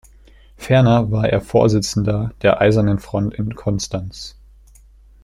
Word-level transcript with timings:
Ferner 0.57 1.11
war 1.11 1.29
er 1.29 1.41
Vorsitzender 1.41 2.31
der 2.41 2.59
Eisernen 2.59 2.97
Front 2.97 3.35
in 3.35 3.53
Konstanz. 3.53 4.35